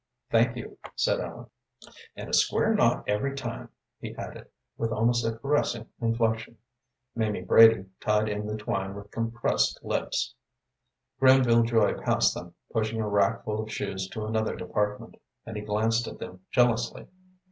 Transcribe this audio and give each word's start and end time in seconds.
"Thank 0.31 0.57
you," 0.57 0.79
said 0.95 1.19
Ellen. 1.19 1.45
"And 2.15 2.27
a 2.27 2.33
square 2.33 2.73
knot 2.73 3.03
every 3.07 3.35
time," 3.35 3.69
he 3.99 4.15
added, 4.15 4.47
with 4.75 4.91
almost 4.91 5.23
a 5.23 5.33
caressing 5.37 5.85
inflection. 5.99 6.57
Mamie 7.13 7.43
Brady 7.43 7.85
tied 7.99 8.27
in 8.27 8.47
the 8.47 8.57
twine 8.57 8.95
with 8.95 9.11
compressed 9.11 9.79
lips. 9.83 10.33
Granville 11.19 11.61
Joy 11.61 11.93
passed 11.93 12.33
them, 12.33 12.55
pushing 12.73 12.99
a 12.99 13.07
rack 13.07 13.43
full 13.43 13.61
of 13.61 13.71
shoes 13.71 14.07
to 14.13 14.25
another 14.25 14.55
department, 14.55 15.17
and 15.45 15.55
he 15.55 15.61
glanced 15.61 16.07
at 16.07 16.17
them 16.17 16.39
jealously. 16.49 17.05